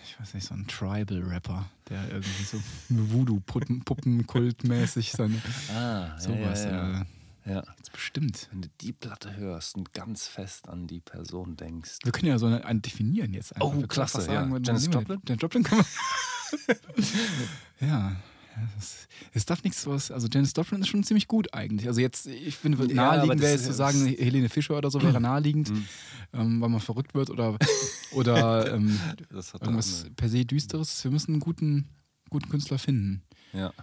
[0.03, 5.41] ich weiß nicht, so ein Tribal-Rapper, der irgendwie so Voodoo-Puppenkult-mäßig seine,
[5.73, 6.65] Ah, sowas.
[6.65, 7.05] Ja, ja,
[7.45, 7.63] ja.
[7.91, 8.47] Bestimmt.
[8.51, 11.99] Wenn du die Platte hörst und ganz fest an die Person denkst.
[12.03, 13.55] Wir können ja so eine, einen definieren jetzt.
[13.55, 13.67] einfach.
[13.67, 14.57] Oh, Wir klasse, einfach ja.
[14.63, 15.21] Janis Joplin?
[15.27, 15.87] Janis Joplin kann man.
[17.89, 18.15] ja.
[19.33, 20.11] es darf nichts was.
[20.11, 21.87] Also Janis Joplin ist schon ziemlich gut eigentlich.
[21.87, 25.19] Also jetzt, ich finde, Ja, naheliegend wäre jetzt zu sagen, Helene Fischer oder so wäre
[25.19, 25.71] naheliegend,
[26.33, 27.57] ähm, weil man verrückt wird oder,
[28.13, 28.99] oder ähm,
[29.61, 31.03] irgendwas per se Düsteres.
[31.03, 31.89] Wir müssen einen guten,
[32.29, 33.23] guten Künstler finden.
[33.53, 33.73] Ja.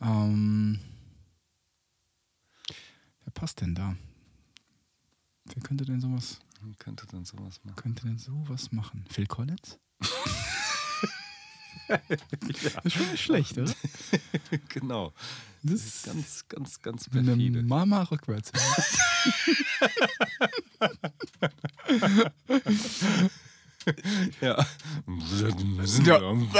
[0.00, 0.80] Ähm,
[3.32, 3.96] wer passt denn da?
[5.44, 7.76] Wer könnte denn sowas, Man könnte dann sowas machen.
[7.76, 9.04] könnte denn sowas machen?
[9.08, 9.78] Phil Collins?
[11.88, 13.70] Das ist schon nicht schlecht, oder?
[14.68, 15.12] genau.
[15.62, 17.62] Das ist ganz, ganz, ganz perfide.
[17.64, 18.50] Mama rückwärts.
[24.40, 24.64] Ja.
[26.04, 26.16] Ja.
[26.18, 26.50] Und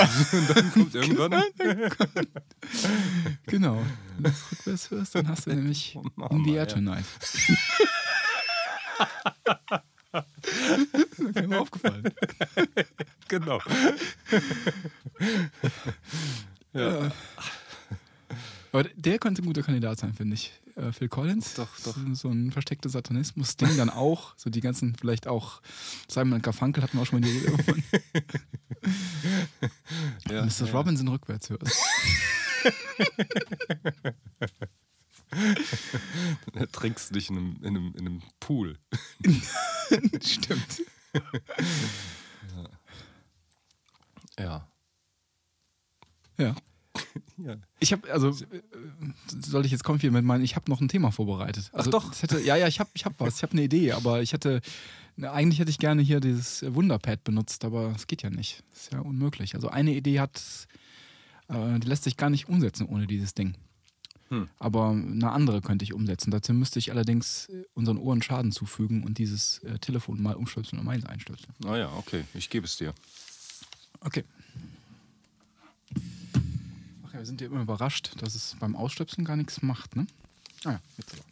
[0.49, 1.43] dann kommt irgendwann.
[3.47, 3.83] genau.
[4.19, 6.69] Wenn du das rückwärts hörst, dann hast du nämlich Oh, Mama, In the Air.
[6.69, 7.05] Tonight.
[10.13, 10.25] das
[11.37, 12.13] ist mir aufgefallen.
[13.29, 13.61] Genau.
[16.73, 17.11] Ja.
[18.73, 20.53] Aber der könnte ein guter Kandidat sein, finde ich.
[20.77, 21.55] Äh, Phil Collins.
[21.55, 21.95] Doch, doch.
[21.95, 23.57] So, so ein versteckter Satanismus.
[23.57, 24.33] Ding dann auch.
[24.39, 25.61] So die ganzen, vielleicht auch
[26.09, 27.57] Simon Garfunkel hatten wir auch schon mal die Rede.
[27.57, 27.83] davon.
[30.29, 30.67] Ja, Mr.
[30.67, 30.73] ja.
[30.73, 31.63] Robinson rückwärts hörst.
[35.31, 38.79] Dann ertrinkst du dich in einem, in einem, in einem Pool.
[40.21, 40.83] Stimmt.
[42.57, 42.71] Ja.
[44.39, 44.69] Ja.
[46.39, 46.55] ja.
[47.81, 48.63] Ich habe, also, äh,
[49.41, 51.71] soll ich jetzt kommen mit meinen, ich habe noch ein Thema vorbereitet.
[51.73, 52.09] Also, doch.
[52.09, 54.33] Das hätte, ja, ja, ich habe ich hab was, ich habe eine Idee, aber ich
[54.33, 54.61] hätte,
[55.17, 58.63] na, eigentlich hätte ich gerne hier dieses Wunderpad benutzt, aber es geht ja nicht.
[58.71, 59.55] Das ist ja unmöglich.
[59.55, 60.41] Also eine Idee hat,
[61.49, 63.57] äh, die lässt sich gar nicht umsetzen ohne dieses Ding.
[64.33, 64.49] Hm.
[64.59, 66.31] Aber eine andere könnte ich umsetzen.
[66.31, 70.79] Dazu müsste ich allerdings äh, unseren Ohren Schaden zufügen und dieses äh, Telefon mal umstöpseln
[70.79, 71.53] und meins einstöpseln.
[71.67, 72.25] Ah ja, okay.
[72.33, 72.95] Ich gebe es dir.
[74.01, 74.25] Okay.
[77.13, 80.07] Ach ja, wir sind ja immer überrascht, dass es beim Ausstöpseln gar nichts macht, ne?
[80.65, 81.25] Ah ja, jetzt aber.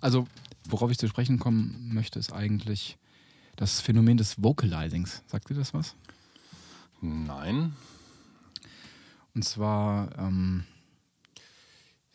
[0.00, 0.28] Also,
[0.68, 2.98] worauf ich zu sprechen kommen möchte, ist eigentlich
[3.56, 5.24] das Phänomen des Vocalizings.
[5.26, 5.96] Sagt ihr das was?
[7.00, 7.74] Nein.
[9.34, 10.64] Und zwar, ähm,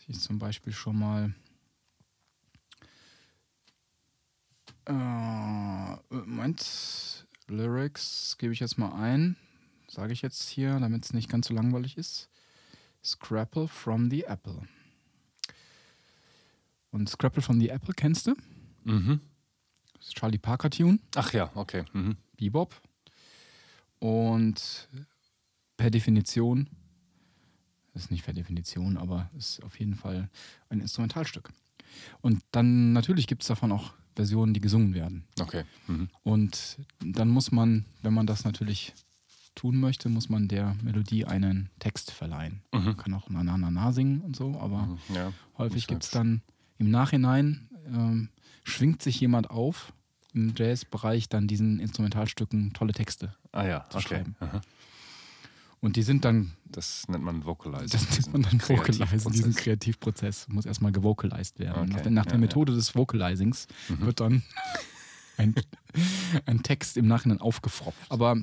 [0.07, 1.33] ich zum Beispiel schon mal.
[4.85, 4.93] Äh,
[6.09, 9.35] Moment, Lyrics gebe ich jetzt mal ein.
[9.89, 12.29] Sage ich jetzt hier, damit es nicht ganz so langweilig ist.
[13.03, 14.61] Scrapple from the Apple.
[16.91, 18.35] Und Scrapple from the Apple kennst du?
[18.83, 19.19] Mhm.
[19.93, 20.99] Das ist Charlie Parker Tune.
[21.15, 21.85] Ach ja, okay.
[21.93, 22.17] Mhm.
[22.37, 22.79] Bebop.
[23.99, 24.87] Und
[25.75, 26.69] per Definition,
[27.93, 30.29] das ist nicht per Definition, aber ist auf jeden Fall
[30.69, 31.51] ein Instrumentalstück.
[32.21, 35.25] Und dann natürlich gibt es davon auch Versionen, die gesungen werden.
[35.39, 35.63] Okay.
[35.87, 36.09] Mhm.
[36.23, 38.93] Und dann muss man, wenn man das natürlich
[39.55, 42.61] tun möchte, muss man der Melodie einen Text verleihen.
[42.73, 42.83] Mhm.
[42.85, 44.97] Man kann auch na na na na singen und so, aber Mhm.
[45.15, 45.33] Ja.
[45.57, 46.41] häufig gibt es halt- dann
[46.77, 48.29] im Nachhinein, ähm,
[48.63, 49.91] schwingt sich jemand auf,
[50.33, 54.07] im Jazzbereich dann diesen Instrumentalstücken tolle Texte Ah ja, zu okay.
[54.07, 54.35] schreiben.
[54.39, 54.61] Aha.
[55.81, 57.89] Und die sind dann, Das nennt man Vocalizing.
[57.89, 59.23] das nennt man dann Kreativprozess.
[59.31, 61.83] diesen Kreativprozess muss erstmal gewocalized werden.
[61.83, 62.41] Okay, Nach, der- nach der ja, Mhm.
[62.41, 64.43] Methode des Vocalizings wird dann
[65.37, 65.55] ein,
[66.45, 67.97] ein Text im Nachhinein aufgefropft.
[68.11, 68.35] Aber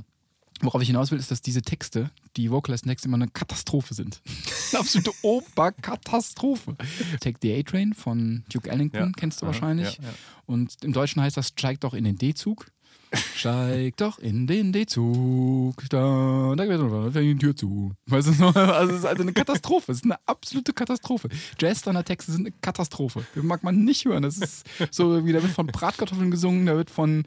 [0.61, 4.21] worauf ich hinaus will, ist, dass diese Texte, die vocalized Texte immer eine Katastrophe sind.
[4.73, 6.77] eine absolute Oberkatastrophe.
[7.21, 9.13] Take the A-Train von Duke Ellington, Ja.
[9.17, 9.97] kennst du wahrscheinlich.
[9.99, 10.15] ja, ja.
[10.47, 12.67] Und im Deutschen heißt das, steig doch in den D-Zug.
[13.13, 15.77] Steig doch in den D-Zug.
[15.89, 17.93] Da, da geht noch die Tür zu.
[18.07, 18.47] Weißt du, so?
[18.49, 19.93] also es ist also eine Katastrophe.
[19.93, 21.29] Es ist eine absolute Katastrophe.
[21.59, 23.25] Jazz-Standard-Texte sind eine Katastrophe.
[23.35, 24.23] Das mag man nicht hören.
[24.23, 27.25] Das ist so wie, da wird von Bratkartoffeln gesungen, da wird von,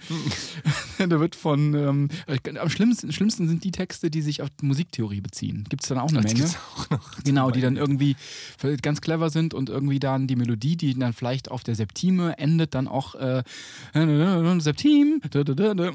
[0.98, 2.10] da wird von, ähm,
[2.60, 5.66] am schlimmsten, schlimmsten sind die Texte, die sich auf Musiktheorie beziehen.
[5.70, 6.50] Gibt es dann auch eine Das Menge.
[6.76, 7.10] auch noch.
[7.24, 8.16] Genau, die dann irgendwie
[8.82, 12.74] ganz clever sind und irgendwie dann die Melodie, die dann vielleicht auf der Septime endet,
[12.74, 13.44] dann auch äh,
[14.60, 15.22] Septim.
[15.30, 15.92] da, da, da, da.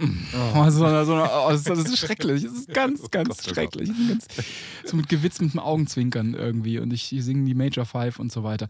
[0.55, 2.45] Oh, so, eine- so, eine- oh, das, ist, das ist schrecklich.
[2.45, 3.91] Es ist ganz, Oh ganz Gott, oh schrecklich.
[4.09, 4.27] Ganz,
[4.85, 6.79] so mit Gewitz mit dem Augenzwinkern irgendwie.
[6.79, 8.69] Und ich, ich singe die Major Five und so weiter.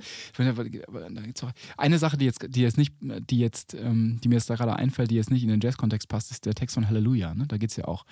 [1.76, 4.76] Eine Sache, die jetzt, die jetzt nicht, die jetzt, ähm, die mir jetzt da gerade
[4.76, 7.46] einfällt, die jetzt nicht in den Jazz-Kontext passt, das ist der Text von Halleluja, ne?
[7.46, 8.04] Da geht es ja auch.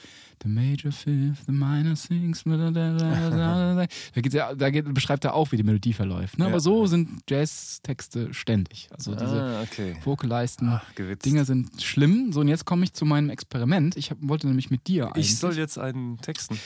[0.43, 5.57] The Major Fifth, the Minor Sings, da geht's ja, da geht, beschreibt er auch, wie
[5.57, 6.39] die Melodie verläuft.
[6.39, 6.45] Ne?
[6.47, 6.51] Ja.
[6.51, 8.89] Aber so sind Jazz-Texte ständig.
[8.91, 9.97] Also diese Ah, okay.
[10.05, 10.85] Vocalisten Ach.
[11.25, 12.33] Dinger sind schlimm.
[12.33, 13.97] So, und jetzt komme ich zu meinem Experiment.
[13.97, 15.27] Ich hab, wollte nämlich mit dir eigentlich.
[15.27, 16.59] Ich soll jetzt einen texten.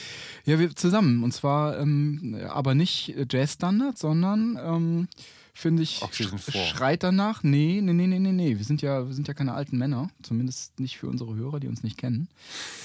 [0.45, 1.23] Ja, wir zusammen.
[1.23, 5.07] Und zwar ähm, aber nicht Jazz-Standard, sondern ähm,
[5.53, 6.39] finde ich, 4.
[6.39, 7.43] schreit danach.
[7.43, 8.57] Nee, nee, nee, nee, nee, nee.
[8.57, 10.09] Wir sind ja, wir sind ja keine alten Männer.
[10.23, 12.29] Zumindest nicht für unsere Hörer, die uns nicht kennen.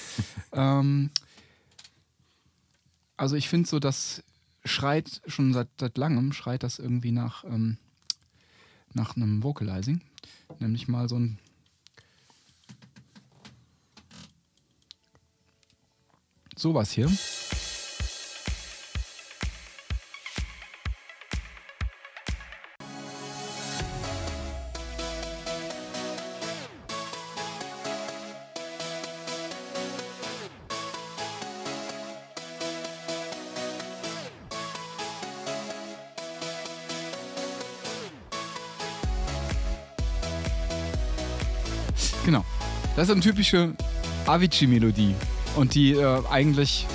[0.53, 1.09] ähm,
[3.17, 4.21] also ich finde so, das
[4.63, 7.77] schreit schon seit, seit langem, schreit das irgendwie nach, ähm,
[8.93, 10.01] nach einem Vocalizing.
[10.59, 11.39] Nämlich mal so ein
[16.63, 17.09] sowas hier.
[42.25, 42.45] Genau.
[42.95, 43.73] Das ist eine typische
[44.25, 45.13] Avicii-Melodie.
[45.55, 46.87] Und die äh, eigentlich,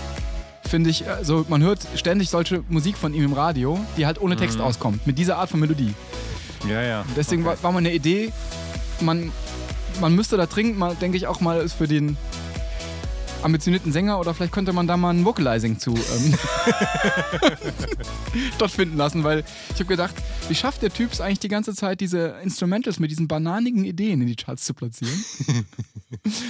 [0.64, 4.36] finde ich, also man hört ständig solche Musik von ihm im Radio, die halt ohne
[4.36, 5.94] Text auskommt, mit dieser Art von Melodie.
[6.68, 7.04] Ja, ja.
[7.16, 7.56] Deswegen okay.
[7.56, 8.32] war, war meine Idee,
[9.00, 9.32] man,
[10.00, 12.16] man müsste da dringend mal, denke ich, auch mal für den
[13.42, 16.34] ambitionierten Sänger oder vielleicht könnte man da mal ein Vocalizing zu ähm,
[18.54, 20.14] stattfinden lassen, weil ich habe gedacht,
[20.48, 24.20] wie schafft der Typ es eigentlich die ganze Zeit, diese Instrumentals mit diesen bananigen Ideen
[24.20, 25.14] in die Charts zu platzieren?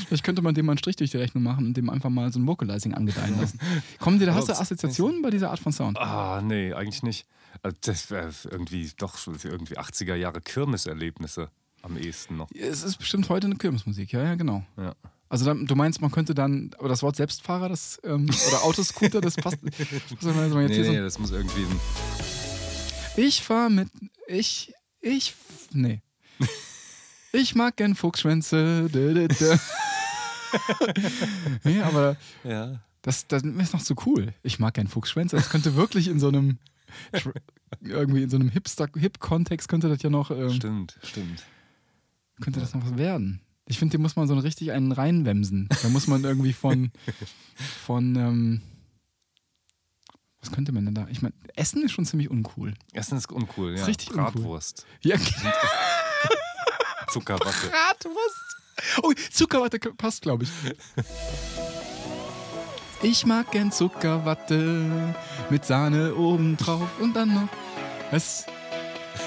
[0.07, 2.33] vielleicht könnte man dem mal einen Strich durch die Rechnung machen und dem einfach mal
[2.33, 3.59] so ein Vocalizing angedeihen lassen.
[3.99, 5.99] Kommen dir da, hast du Assoziationen bei dieser Art von Sound?
[5.99, 7.27] Ah, nee, eigentlich nicht.
[7.63, 11.51] Also Das wäre irgendwie doch irgendwie 80er Jahre Kirmeserlebnisse
[11.83, 12.51] am ehesten noch.
[12.53, 14.65] Es ist bestimmt heute eine Kirmesmusik, ja, ja, genau.
[14.77, 14.95] Ja.
[15.31, 19.21] Also dann, du meinst, man könnte dann, aber das Wort Selbstfahrer, das, ähm, oder Autoscooter,
[19.21, 19.59] das passt.
[20.21, 21.81] Was man jetzt Nee, hier so- nee, das muss irgendwie ein.
[23.17, 23.89] Ich fahr mit,
[24.27, 25.35] ich, ich,
[25.73, 26.01] nee.
[27.33, 28.89] Ich mag gern Fuchsschwänze.
[31.65, 32.81] Nee, aber Ja.
[33.03, 34.33] das, das ist noch zu cool.
[34.43, 35.37] Ich mag gern Fuchsschwänze.
[35.37, 36.59] Das könnte wirklich in so einem,
[37.83, 41.45] irgendwie in so einem Hipster, Hip-Kontext könnte das ja noch, ähm, Stimmt, stimmt.
[42.41, 43.43] könnte das noch was werden.
[43.71, 45.69] Ich finde, hier muss man so richtig einen reinwemsen.
[45.83, 46.91] Da muss man irgendwie von,
[47.87, 48.63] von, ähm,
[50.41, 51.07] was könnte man denn da?
[51.11, 52.73] Ich meine, Essen ist schon ziemlich uncool.
[52.95, 53.83] Essen ist uncool, ja.
[53.83, 54.33] Ist richtig uncool.
[54.33, 55.17] Bratwurst, Ja,
[57.11, 57.69] Zuckerwatte.
[57.69, 58.57] Bratwurst.
[59.03, 60.51] Oh, Zuckerwatte passt, glaube ich.
[63.03, 65.15] Ich mag gern Zuckerwatte
[65.51, 67.49] mit Sahne obendrauf und dann noch.
[68.11, 68.47] Was?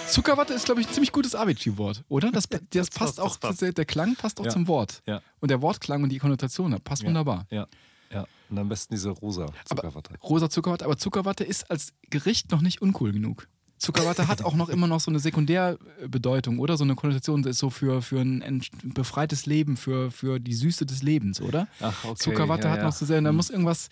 [0.08, 2.32] Zuckerwatte ist, glaube ich, ein ziemlich gutes Avicii-Wort, oder?
[2.32, 3.62] Das, das, passt passt, auch, das passt.
[3.62, 4.52] Der, der Klang passt auch Ja.
[4.52, 5.02] zum Wort.
[5.06, 5.22] Ja.
[5.39, 7.08] Und der Wortklang und die Konnotation, das passt Ja.
[7.08, 7.48] wunderbar.
[7.50, 7.67] Ja,
[8.12, 8.26] ja.
[8.50, 10.13] Und am besten diese rosa Zuckerwatte.
[10.22, 13.48] Rosa Zuckerwatte, aber Zuckerwatte ist als Gericht noch nicht uncool genug.
[13.78, 16.78] Zuckerwatte hat auch noch immer noch so eine Sekundärbedeutung, oder?
[16.78, 20.86] So eine Konnotation das ist so für, für ein befreites Leben, für, für die Süße
[20.86, 21.67] des Lebens, oder?
[21.80, 22.15] Ach, okay.
[22.15, 22.86] Zuckerwatte ja, hat ja.
[22.86, 23.36] noch so sehr, da Hm.
[23.38, 23.89] muss irgendwas,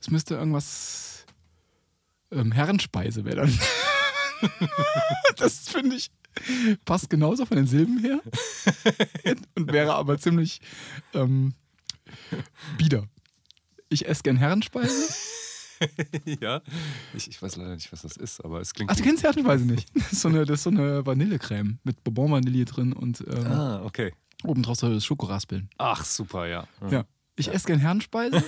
[0.00, 1.26] es müsste irgendwas,
[2.30, 3.58] ähm, Herrenspeise wäre dann.
[5.36, 6.10] das finde ich,
[6.84, 8.20] passt genauso von den Silben her
[9.54, 10.60] und wäre aber ziemlich
[11.14, 11.54] ähm,
[12.78, 13.06] bieder.
[13.88, 15.14] Ich esse gern Herrenspeise.
[16.40, 16.62] ja.
[17.14, 18.90] Ich, ich weiß leider nicht, was das ist, aber es klingt.
[18.90, 19.88] Ach, du kennst Herrenspeise nicht.
[19.94, 23.82] Das ist so eine, das ist so eine Vanillecreme mit Bourbon-Vanille drin und ähm, Ah,
[23.84, 24.12] okay.
[24.44, 25.68] obendrauf so das Schokoraspeln.
[25.78, 26.66] Ach, super, ja.
[26.90, 27.04] Ja.
[27.36, 28.42] Ich esse gern Herrenspeise.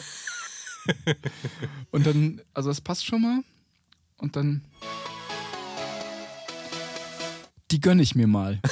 [1.90, 3.40] und dann, also das passt schon mal.
[4.18, 4.64] Und dann.
[7.70, 8.60] Die gönne ich mir mal.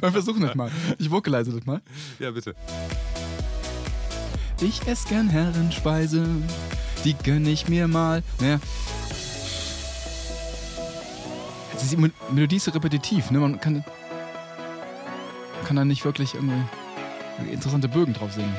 [0.00, 0.70] Wir versuchen das mal.
[0.98, 1.80] Ich vocalize das mal.
[2.18, 2.54] Ja, bitte.
[4.60, 6.26] Ich esse gern Herrenspeise,
[7.04, 8.22] die gönne ich mir mal.
[8.40, 8.60] Naja.
[11.76, 13.38] Ist die Mel- Melodie so repetitiv, ne?
[13.40, 13.84] Man kann,
[15.66, 16.62] kann da nicht wirklich irgendwie
[17.50, 18.56] interessante Bögen drauf singen.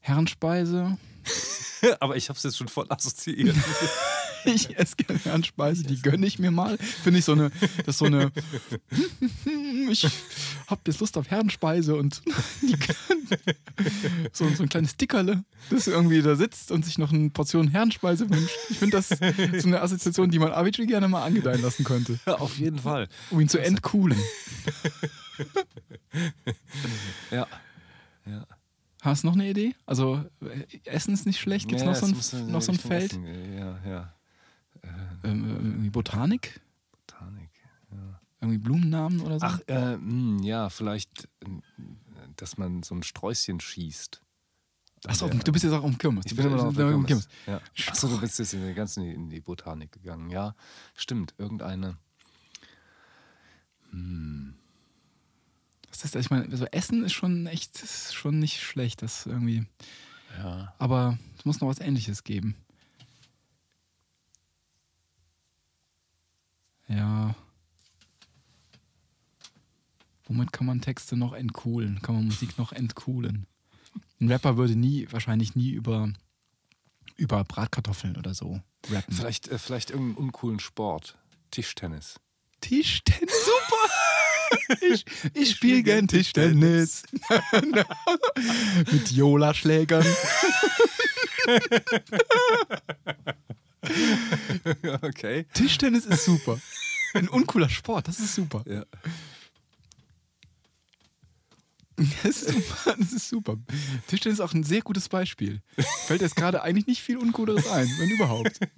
[0.00, 0.96] Herrenspeise.
[2.00, 3.54] aber ich hab's jetzt schon voll assoziiert.
[4.54, 6.78] Ich esse gerne Herrenspeise, die gönne ich mir mal.
[6.78, 8.30] Finde ich so eine, das ist so eine,
[9.90, 10.06] ich
[10.66, 12.22] hab jetzt Lust auf Herrenspeise und
[14.32, 18.28] so, so ein kleines Dickerle, das irgendwie da sitzt und sich noch eine Portion Herrenspeise
[18.30, 18.54] wünscht.
[18.70, 22.58] Ich finde das so eine Assoziation, die man Avicii gerne mal angedeihen lassen könnte, Auf
[22.58, 23.08] jeden Fall.
[23.30, 24.18] um ihn zu entkoolen.
[27.30, 27.46] Ja.
[28.26, 28.46] ja.
[29.02, 29.74] Hast du noch eine Idee?
[29.86, 31.68] Also, äh, Essen ist nicht schlecht.
[31.68, 32.06] Gibt es Ja, noch so
[32.36, 33.12] ein, noch so ein Feld?
[33.12, 33.24] Essen.
[33.56, 34.14] Ja, ja.
[35.24, 36.60] Ähm, irgendwie Botanik?
[36.92, 37.50] Botanik.
[37.90, 38.20] Ja.
[38.40, 39.46] Irgendwie Blumennamen oder so?
[39.46, 41.48] Ach, äh, mh, ja, vielleicht, äh,
[42.36, 44.22] dass man so ein Sträußchen schießt.
[45.06, 45.34] Achso, Ja.
[45.34, 46.24] du bist jetzt auch um Kirmes.
[46.26, 47.28] Ich Du bin bist- immer noch auf Kirmes.
[47.46, 47.60] Ja.
[47.88, 50.30] Achso, du bist jetzt in die ganzen in die Botanik gegangen.
[50.30, 50.54] Ja,
[50.96, 51.34] stimmt.
[51.38, 51.96] Irgendeine.
[55.90, 56.24] Was ist das?
[56.24, 59.64] Ich meine, also Essen ist schon echt ist schon nicht schlecht, das irgendwie.
[60.36, 60.74] Ja.
[60.78, 62.54] Aber es muss noch was Ähnliches geben.
[70.28, 72.00] Womit kann man Texte noch entcoolen?
[72.02, 73.46] Kann man Musik noch entcoolen?
[74.20, 76.12] Ein Rapper würde nie, wahrscheinlich nie über,
[77.16, 78.60] über Bratkartoffeln oder so
[78.90, 79.14] rappen.
[79.14, 81.18] Vielleicht, äh, vielleicht irgendeinen uncoolen Sport.
[81.50, 82.20] Tischtennis.
[82.60, 83.90] Tischtennis, super!
[84.80, 87.02] Ich, ich spiele gern Tischtennis.
[88.90, 90.02] Mit Jola-Schlägern.
[95.02, 95.44] okay.
[95.52, 96.58] Tischtennis ist super.
[97.12, 98.64] Ein uncooler Sport, das ist super.
[98.66, 98.86] Ja.
[102.22, 102.96] Das ist super.
[102.98, 103.56] Das ist super.
[104.06, 105.60] Tischtennis ist auch ein sehr gutes Beispiel.
[106.06, 108.60] Fällt jetzt gerade eigentlich nicht viel Uncooleres ein, wenn überhaupt.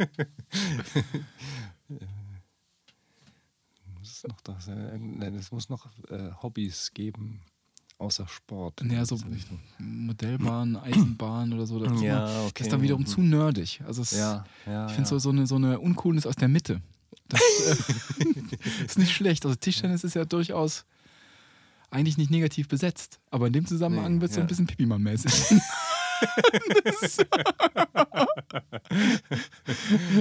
[3.99, 7.41] Muss es noch das, äh, irgendein- es muss noch äh, Hobbys geben,
[7.99, 8.81] außer Sport.
[8.83, 9.61] Ja, in so Richtung.
[9.79, 11.79] Modellbahn, Eisenbahn oder so.
[11.79, 12.53] Das Ja, immer, okay.
[12.57, 13.07] das ist dann wiederum Mhm.
[13.07, 13.83] zu nerdig.
[13.87, 14.87] Also es, Ja, ja.
[14.87, 16.81] ich finde so, so eine, so eine Uncoolness aus der Mitte.
[17.29, 17.77] Das äh,
[18.87, 19.45] ist nicht schlecht.
[19.45, 20.87] Also Tischtennis ist ja durchaus
[21.91, 23.21] eigentlich nicht negativ besetzt.
[23.31, 24.49] Aber in dem Zusammenhang Nee, wird es so ein ja.
[24.49, 25.61] bisschen Pipimann-mäßig.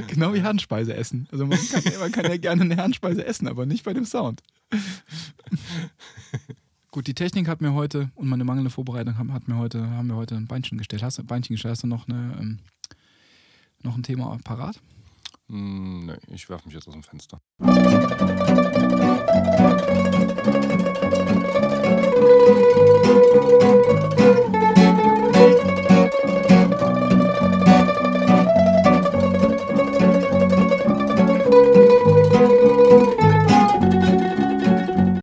[0.08, 1.28] Genau wie Herrenspeise essen.
[1.32, 4.42] Also man kann, man kann ja gerne eine Herrenspeise essen, aber nicht bei dem Sound.
[6.92, 10.08] Gut, die Technik hat mir heute und meine mangelnde Vorbereitung haben, hat mir heute, haben
[10.08, 11.04] wir heute ein Beinchen gestellt.
[11.04, 11.74] Hast du Beinchen gestellt?
[11.74, 12.60] Hast du noch, eine, ähm,
[13.84, 14.80] noch ein Thema parat?
[15.50, 17.42] Hm, nee, ich werfe mich jetzt aus dem Fenster.